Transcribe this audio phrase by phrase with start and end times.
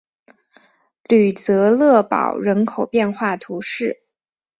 [1.03, 4.01] 吕泽勒堡人口变化图示